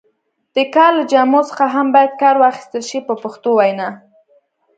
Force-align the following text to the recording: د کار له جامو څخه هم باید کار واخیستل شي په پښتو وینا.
د 0.55 0.57
کار 0.75 0.91
له 0.99 1.03
جامو 1.11 1.41
څخه 1.49 1.65
هم 1.75 1.87
باید 1.95 2.13
کار 2.21 2.35
واخیستل 2.43 2.81
شي 2.89 2.99
په 3.07 3.13
پښتو 3.23 3.49
وینا. 3.57 3.89